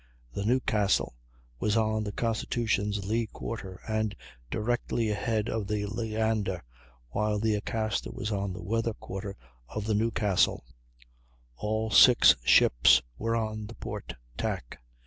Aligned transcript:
The 0.33 0.43
Newcastle 0.43 1.13
was 1.59 1.77
on 1.77 2.03
the 2.03 2.11
Constitution's 2.11 3.05
lee 3.05 3.27
quarter 3.27 3.79
and 3.87 4.15
directly 4.49 5.09
ahead 5.11 5.47
of 5.47 5.67
the 5.67 5.85
Leander, 5.85 6.63
while 7.09 7.37
the 7.37 7.53
Acasta 7.53 8.11
was 8.11 8.31
on 8.31 8.51
the 8.53 8.63
weather 8.63 8.95
quarter 8.95 9.37
of 9.69 9.85
the 9.85 9.93
Newcastle. 9.93 10.65
All 11.55 11.91
six 11.91 12.35
ships 12.43 13.03
were 13.19 13.35
on 13.35 13.67
the 13.67 13.75
port 13.75 14.15
tack. 14.39 14.79